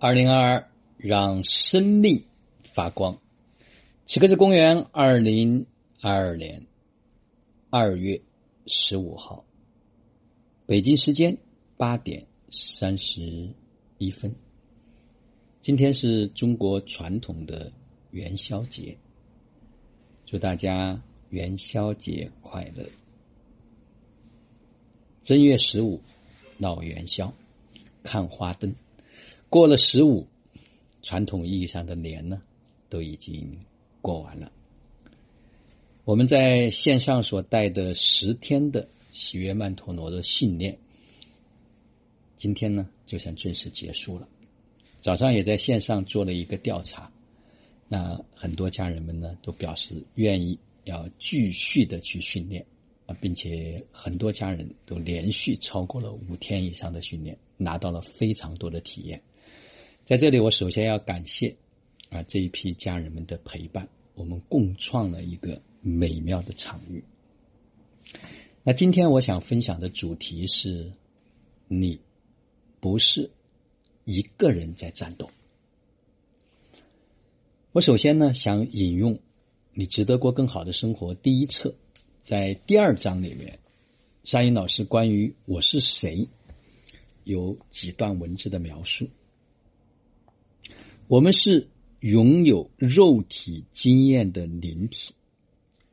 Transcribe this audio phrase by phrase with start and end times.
[0.00, 2.22] 二零二二，让生命
[2.62, 3.18] 发光。
[4.06, 5.64] 此刻是公元二零
[6.02, 6.66] 二二年
[7.70, 8.20] 二月
[8.66, 9.44] 十五号，
[10.66, 11.36] 北京时间
[11.76, 13.48] 八点三十
[13.98, 14.34] 一分。
[15.60, 17.72] 今天是中国传统的
[18.10, 18.94] 元宵节，
[20.26, 21.00] 祝大家
[21.30, 22.84] 元宵节快乐！
[25.22, 25.98] 正月十五
[26.58, 27.32] 闹元宵，
[28.02, 28.74] 看花灯。
[29.54, 30.26] 过了十五，
[31.00, 32.42] 传统意义上的年呢，
[32.88, 33.56] 都已经
[34.02, 34.50] 过完了。
[36.04, 40.76] 我们在线上所带的十天的喜悦曼陀罗的信念，
[42.36, 44.28] 今天呢就算正式结束了。
[44.98, 47.08] 早上也在线上做了一个调查，
[47.86, 52.66] 那很多家人们呢都表示愿意要继续的去训练
[53.06, 59.22] 啊，并且很多家人都连续超过了五天以上的训练，拿到了非常多的体验。
[60.04, 61.56] 在这里，我首先要感谢
[62.10, 67.02] 啊这一批家人们的陪伴，我们共创了一个美妙的场域。
[68.62, 70.92] 那今天我想分享的主题是：
[71.68, 71.98] 你
[72.80, 73.30] 不是
[74.04, 75.30] 一个人在战斗。
[77.72, 79.14] 我首先呢想引用
[79.72, 81.74] 《你值得过更好的生活》第一册，
[82.20, 83.58] 在第二章里面，
[84.22, 86.28] 沙英老师关于我是谁
[87.24, 89.08] 有几段文字的描述。
[91.14, 91.68] 我们是
[92.00, 95.14] 拥有肉体经验的灵体，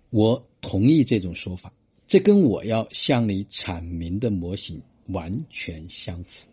[0.10, 1.72] 我同意这种说法。
[2.08, 6.48] 这跟我要向你阐明的模型完全相符。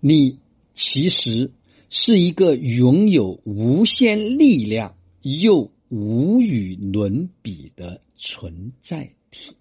[0.00, 0.38] 你
[0.74, 1.50] 其实
[1.88, 9.56] 是一个拥有无限力量又无与伦比的存在体。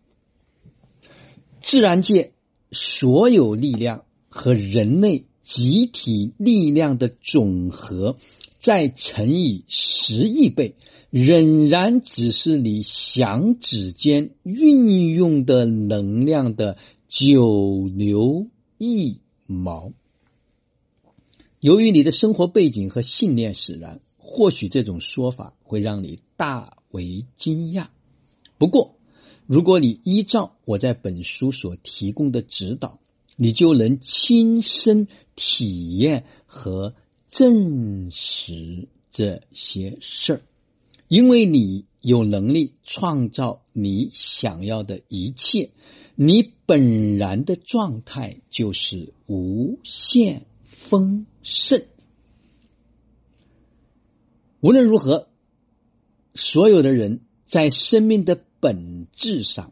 [1.61, 2.33] 自然界
[2.73, 5.23] 所有力量和人类。
[5.43, 8.17] 集体力量的总和，
[8.59, 10.75] 再乘以十亿倍，
[11.09, 18.47] 仍然只是你响指间运用的能量的九牛
[18.77, 19.91] 一毛。
[21.59, 27.87] 由于你的生活背景和信念使然，或许这种说法会让你大为惊讶。
[28.57, 28.95] 不过，
[29.45, 32.99] 如果你依照我在本书所提供的指导，
[33.35, 36.93] 你就能亲身体验和
[37.29, 40.41] 证实这些事儿，
[41.07, 45.71] 因为你有能力创造你想要的一切，
[46.15, 51.83] 你本然的状态就是无限丰盛。
[54.59, 55.27] 无论如何，
[56.35, 59.71] 所有的人在生命的本质上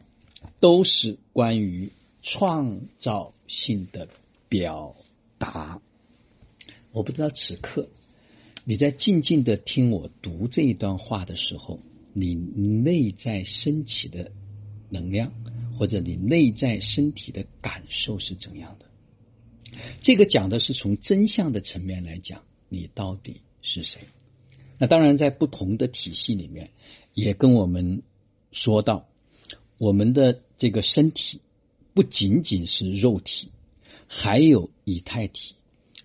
[0.58, 1.92] 都是关于
[2.22, 3.34] 创造。
[3.50, 4.08] 性的
[4.48, 4.94] 表
[5.36, 5.82] 达，
[6.92, 7.88] 我不知道此刻
[8.62, 11.80] 你在静静的听我读这一段话的时候，
[12.12, 14.30] 你内在升起的
[14.88, 15.32] 能量，
[15.76, 18.86] 或者你内在身体的感受是怎样的？
[20.00, 24.00] 这个讲的是从真相的层面来讲，你到底是谁？
[24.78, 26.70] 那当然，在不同的体系里面，
[27.14, 28.00] 也跟我们
[28.52, 29.08] 说到，
[29.76, 31.40] 我们的这个身体。
[31.92, 33.48] 不仅仅是肉体，
[34.06, 35.54] 还有以太体，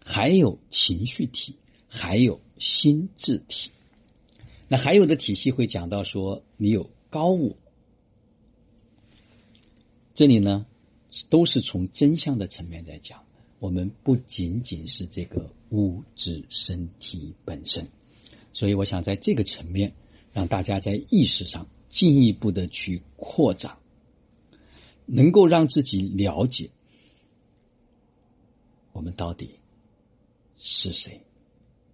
[0.03, 1.55] 还有情绪体，
[1.87, 3.69] 还有心智体。
[4.67, 7.55] 那还有的体系会讲到说，你有高我。
[10.13, 10.65] 这里呢，
[11.29, 13.23] 都是从真相的层面在讲。
[13.59, 17.87] 我们不仅仅是这个物质身体本身，
[18.53, 19.93] 所以我想在这个层面，
[20.33, 23.77] 让大家在意识上进一步的去扩展。
[25.05, 26.69] 能够让自己了解
[28.91, 29.59] 我们到底
[30.57, 31.21] 是谁？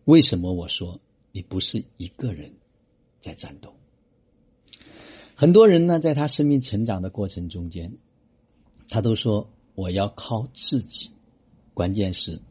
[0.05, 0.99] 为什么我说
[1.31, 2.53] 你不是一个人
[3.19, 3.73] 在战斗？
[5.35, 7.97] 很多人呢，在他生命成长的过程中间，
[8.89, 11.09] 他都说我要靠自己。
[11.73, 12.41] 关键是，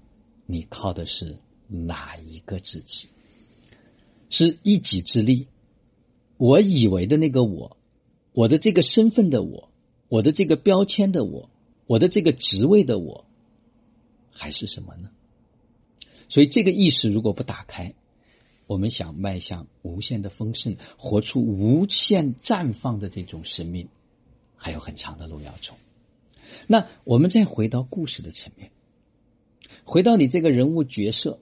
[0.47, 3.07] 你靠的是哪一个自己？
[4.29, 5.47] 是一己之力？
[6.37, 7.77] 我以为的那个我，
[8.33, 9.70] 我的这个身份的我。
[10.11, 11.49] 我的这个标签的我，
[11.87, 13.25] 我的这个职位的我，
[14.33, 15.09] 还是什么呢？
[16.29, 17.95] 所以这个意识如果不打开，
[18.67, 23.89] 我们想迈向无限的丰盛，活出无限绽放的这种生命，
[24.57, 25.75] 还有很长的路要走。
[26.67, 28.73] 那我们再回到故事的层面，
[29.85, 31.39] 回到你这个人物角色，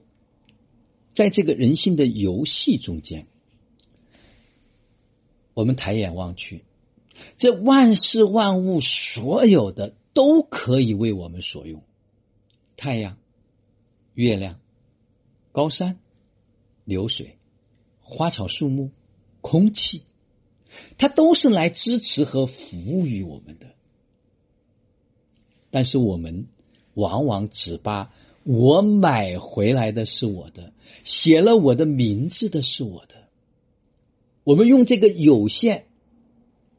[1.15, 3.25] 在这个人性的游戏中间，
[5.55, 6.63] 我们抬眼望去。
[7.37, 11.81] 这万事万物，所有的都可以为我们所用。
[12.75, 13.17] 太阳、
[14.13, 14.59] 月亮、
[15.51, 15.99] 高山、
[16.85, 17.37] 流水、
[18.01, 18.91] 花草树木、
[19.41, 20.03] 空气，
[20.97, 23.67] 它都是来支持和服务于我们的。
[25.69, 26.47] 但是我们
[26.93, 28.11] 往往只把
[28.43, 30.73] 我买回来的是我的，
[31.03, 33.27] 写了我的名字的是我的。
[34.43, 35.85] 我们用这个有限，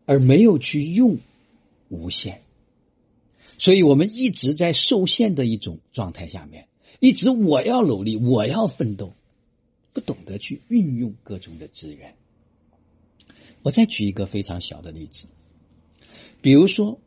[0.07, 1.19] 而没有去用
[1.89, 2.43] 无限，
[3.59, 6.69] 所以我们一直在受限的一种状态下面，
[7.01, 9.13] 一直我要努力，我要奋斗，
[9.93, 12.15] 不懂得去运用各种的资源。
[13.63, 15.27] 我再举一个非常小的例子，
[16.41, 16.99] 比如说。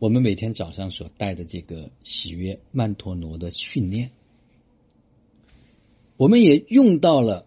[0.00, 4.10] 我们每天早上所带的这个喜悦曼陀罗的训练，
[6.18, 7.46] 我们也用到了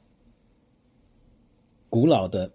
[1.89, 2.51] 古老的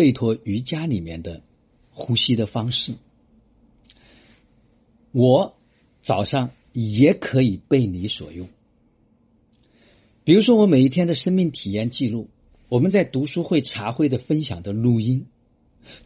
[0.00, 1.42] 费陀瑜伽里面的
[1.90, 2.94] 呼吸的方式。
[5.12, 5.54] 我
[6.00, 8.48] 早上也可以被你所用。
[10.24, 12.30] 比如说，我每一天的生命体验记录，
[12.70, 15.26] 我们在读书会、茶会的分享的录音。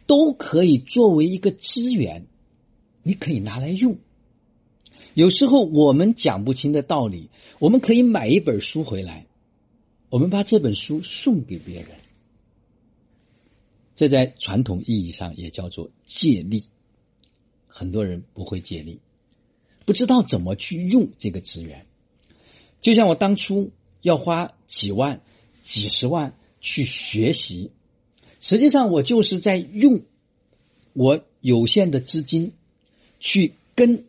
[0.07, 2.25] 都可以作为一个资源，
[3.03, 3.97] 你可以拿来用。
[5.13, 9.25] 有时候我们讲不清的道理，我们可以买一本书回来，
[10.09, 11.89] 我们把这本书送给别人。
[13.95, 16.63] 这在传统意义上也叫做借力。
[17.67, 18.99] 很多人不会借力，
[19.85, 21.85] 不知道怎么去用这个资源。
[22.79, 23.71] 就像我当初
[24.01, 25.21] 要花几万、
[25.63, 27.71] 几十万去学习。
[28.39, 30.03] 实际上，我就是在用
[30.93, 32.53] 我有限的资金，
[33.19, 34.05] 去跟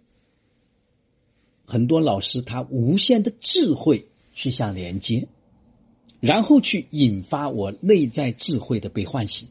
[1.65, 5.27] 很多老师他无限的智慧去相连接，
[6.21, 9.49] 然后去引发我内在智慧的被唤醒。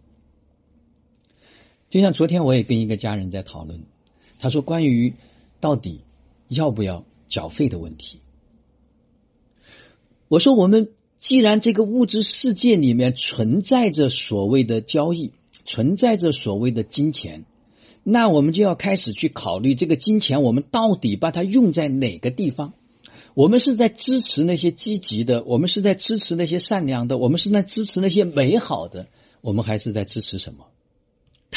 [1.95, 3.79] 就像昨天我也跟一个家人在讨论，
[4.37, 5.13] 他说关于
[5.61, 6.01] 到底
[6.49, 8.19] 要不要缴费的问题，
[10.27, 10.89] 我说我们。
[11.17, 15.31] 既然这个物质世界里面存在着所谓的交易，
[15.63, 17.45] 存在着所谓的金钱，
[18.03, 22.73] 那我们就要开始去考虑这个金钱，我们到底把它用在哪个地方？
[23.33, 29.07] 我们是在支持那些积极的，我们是在支持那些善良的，我们是在支持那些美好的，
[29.39, 30.67] 我们还是在支持什么？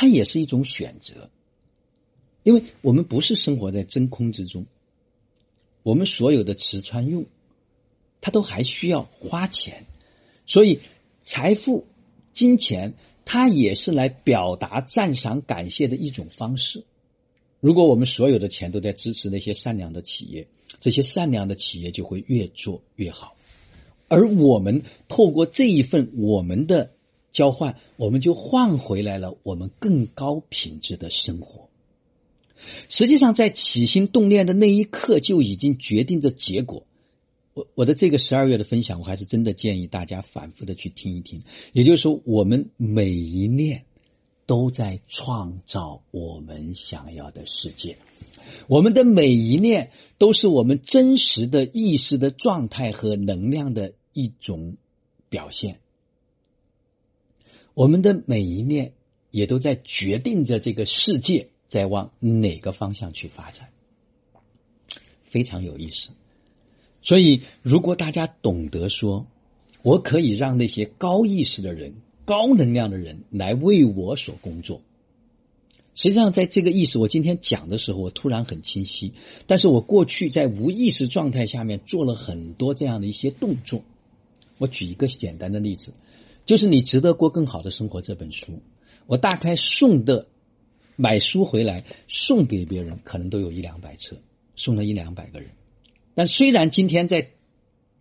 [0.01, 1.29] 它也是一种选择，
[2.45, 4.65] 因为我们不是生活在真空之中，
[5.83, 7.27] 我们所有的吃穿用。
[8.21, 9.87] 它都还需要花钱，
[10.47, 10.79] 所以
[11.23, 11.85] 财富、
[12.33, 16.85] 金钱，它也是来表达赞赏、感谢的一种方式。
[17.59, 20.47] 如果我们所有的钱都在支持那些善良的企业，
[20.79, 23.35] 这些善良的企业就会越做越好，
[24.07, 26.93] 而我们透过这一份我们的
[27.39, 31.69] 交换，我们就换回来了我们更高品质的生活。
[32.89, 36.85] 实际上，在起心动念的那一刻，就已经决定着结果。
[37.55, 41.41] 我我的这个十二月的分享，我还是真的建议大家反复的去听一听。
[41.73, 43.85] 也就是说，我们每一念
[44.45, 47.99] 都在创造我们想要的世界，
[48.67, 54.77] 我们的每一念都是我们真实的意识的状态和能量的一种
[55.29, 55.79] 表现。
[57.79, 58.95] 我们的每一念
[59.31, 63.69] 也都在决定着这个世界在往哪个方向去发展，
[65.23, 66.09] 非常有意思。
[67.03, 69.29] 所以，如果大家懂得说，
[69.83, 71.95] 我可以让那些高意识的人、
[72.25, 74.83] 高能量的人来为我所工作。
[75.95, 79.13] 实际上，在这个意识，我今天讲的时候，我突然很清晰。
[79.47, 83.85] 但是我过去在无意识状态下面做了很多这样的一些动作。
[84.59, 85.93] 我举一个简单的例子，
[86.49, 88.63] 就是《你值得过更好的生活》这本书，
[89.05, 90.27] 我大概送的
[90.97, 94.17] 买书回来送给别人，可能都有一两百册，
[94.57, 95.51] 送了一两百个人。
[96.15, 97.33] 但虽然今天在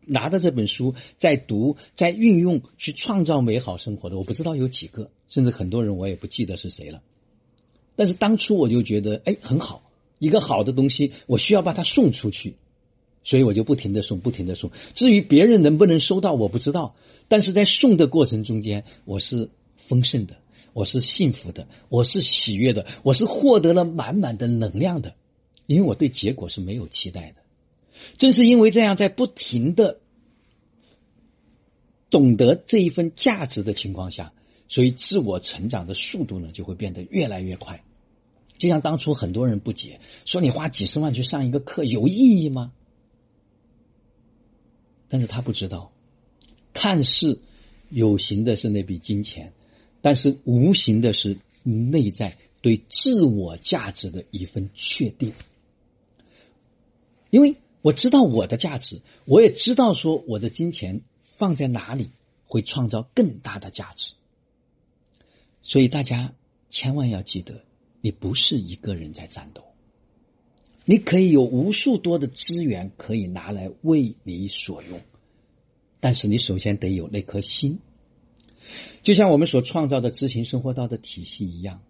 [0.05, 7.03] 拿着这本书在读、在运用去创造美好生活的，我不知道有几个，甚至很多人我也不记得是谁了。
[7.97, 12.55] 但是当初我就觉得，哎，很好，一个好的东西，我需要把它送出去，
[13.27, 14.71] 所以我就不停的送，不停的送。
[14.93, 16.95] 至于别人能不能收到，我不知道。
[17.27, 20.37] 但是在送的过程中间，我是丰盛的，
[20.71, 25.13] 我是幸福的，我是喜悦的，我是获得了满满的能量的，
[25.65, 27.41] 因为我对结果是没有期待的。
[28.15, 29.99] 正是因为这样，在不停的
[32.09, 34.31] 懂得这一份价值的情况下，
[34.69, 37.83] 所以自我成长的速度呢就会变得越来越快。
[38.57, 42.71] 就像当初很多人不解，说你花几十万去上一个课有意义吗？
[45.09, 45.91] 但是他不知道，
[46.73, 47.41] 看似
[47.89, 49.53] 有形的是那笔金钱，
[50.01, 55.33] 但是无形的是内在对自我价值的一份确定。
[57.29, 62.09] 因为我知道我的价值，我也知道说我的金钱放在哪里
[62.45, 64.13] 会创造更大的价值。
[65.61, 66.33] 所以大家
[66.69, 67.63] 千万要记得，
[68.01, 69.63] 你不是一个人在战斗，
[70.89, 75.01] 你可以有无数多的资源可以拿来为你所用，
[75.99, 77.79] 但是你首先得有那颗心。
[79.03, 81.81] 就像我们所创造的知行生活道的体系一样，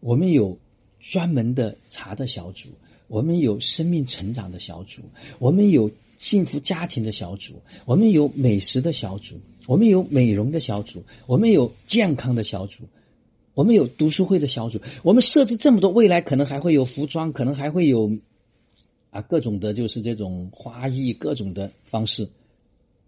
[0.00, 0.58] 我们有
[0.98, 2.70] 专门的茶的小组，
[3.06, 5.02] 我们有生命成长的小组，
[5.38, 9.36] 我们有幸福家庭的小组，我们有美食的小组，
[9.68, 12.82] 我们有美容的小组，我们有健康的小组，
[13.54, 18.18] 我们有读书会的小组，我们设置这么多，未来可能还会有服装，可能还会有
[19.10, 22.28] 啊各种的，就是这种花艺各种的方式。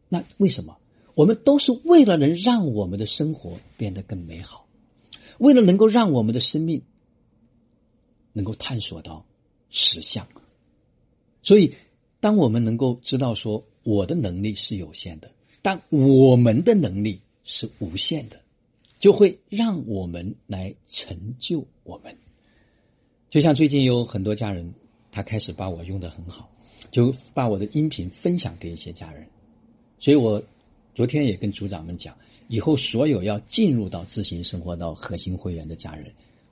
[0.08, 0.76] 那为什么？
[1.14, 4.66] 我们都是为了能让我们的生活变得更美好，
[5.38, 6.82] 为了能够让我们的生命
[8.34, 9.24] 能够探索到
[9.70, 10.28] 实相。
[11.42, 11.74] 所以，
[12.20, 15.30] 当我们能够知道说我的能力是有限的，
[15.62, 18.40] 但我们的能力是无限的，
[19.06, 22.12] 就会让我们来成就我们。
[23.30, 24.74] 就像最近有很多家人，
[25.12, 26.50] 他开始把我用的很好，
[26.90, 29.24] 就把我的音频分享给一些家人，
[30.00, 30.42] 所以我。
[30.92, 32.16] 昨天也跟组长们讲，
[32.48, 36.10] 以后所有要进入到自行生活到核心会员的家人，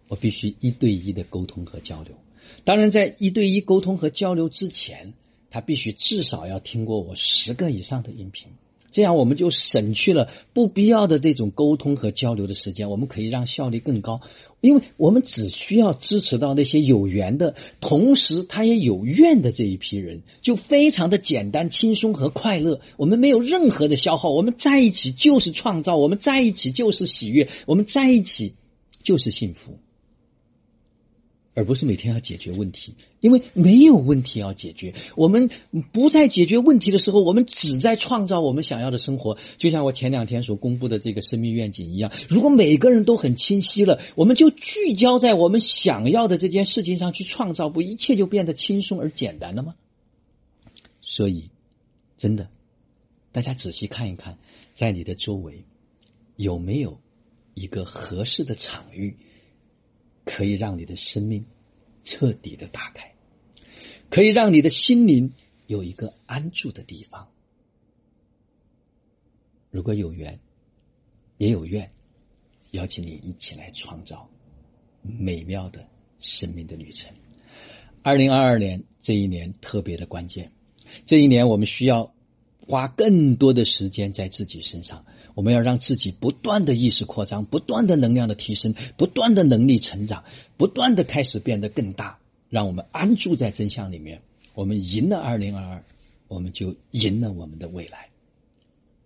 [0.09, 2.15] 我必须一对一的沟通和交流。
[2.63, 5.13] 当然，在一对一沟通和交流之前，
[5.51, 8.49] 他必须至少要听过我十个以上的音频。
[8.95, 14.21] 这样我们就省去了不必要的这种沟通和交流的时间，我们可以让效率更高，
[14.61, 22.81] 因为我们只需要支持到那些有缘的，同时他也有愿的这一批人，就非常的简单、轻松和快乐。
[22.97, 28.55] 我们没有任何的消耗，我们在一起就是创造，我们在一起就是喜悦，我们在一起
[29.03, 29.81] 就是幸福。
[31.55, 34.93] 而不是每天要解决问题，因为没有问题要解决。
[35.17, 35.49] 我们
[35.93, 39.39] 不在解决问题的时候，我们只在创造我们想要的生活。
[39.57, 49.77] 就像我前两天所公布的这个生命愿景一样，如果每个人都很清晰了，我们就聚焦在我们想要的这件事情上去创造，不一切就变得轻松而简单了吗？
[51.01, 51.51] 所以，
[52.19, 52.49] 真的，
[53.31, 54.37] 大家仔细看一看，
[54.73, 55.63] 在你的周围
[56.35, 56.99] 有没有
[57.55, 59.17] 一个合适的场域？
[60.25, 61.45] 可以让你的生命
[62.03, 63.15] 彻底的打开，
[64.11, 65.33] 可以让你的心灵
[65.67, 67.29] 有一个安住的地方。
[69.71, 70.39] 如果有缘，
[71.39, 71.91] 也有愿，
[72.71, 74.29] 邀请你一起来创造
[75.03, 75.87] 美妙的
[76.21, 77.13] 生命的旅程。
[78.03, 80.53] 二零二二年这一年特别的关键，
[81.07, 82.15] 这一年我们需要
[82.67, 85.05] 花更多的时间在自己身上。
[85.35, 90.25] 我们要让自己不断的意识扩张，不断的能量的提升，不断的能力成长，
[90.57, 92.19] 不断的开始变得更大。
[92.49, 94.23] 让我们安住在真相里面，
[94.55, 95.85] 我们赢了二零二二，
[96.29, 98.09] 我们就赢了我们的未来。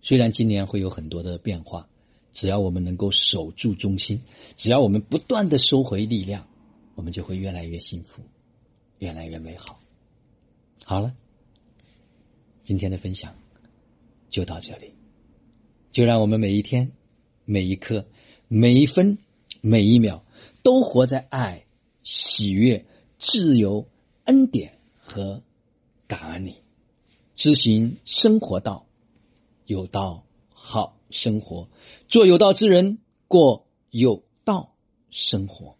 [0.01, 1.89] 虽然今年会有很多的变化，
[2.31, 4.21] 只要我们能够守住中心，
[4.55, 6.47] 只要我们不断的收回力量，
[6.93, 8.21] 我们就会越来越幸福，
[8.99, 9.79] 越来越美好。
[10.85, 11.11] 好了，
[12.63, 13.33] 今天的分享
[14.29, 14.93] 就到这里。
[15.91, 16.91] 就让我们每一天、
[17.45, 18.05] 每一刻、
[18.47, 19.17] 每一分、
[19.61, 20.21] 每一秒，
[20.61, 21.65] 都活在爱、
[22.03, 22.85] 喜悦、
[23.17, 23.87] 自由、
[24.25, 25.41] 恩典和
[26.07, 26.55] 感恩里，
[27.33, 28.85] 执行生活道，
[29.65, 31.67] 有道好生活，
[32.07, 34.75] 做有道之人，过有道
[35.09, 35.78] 生活。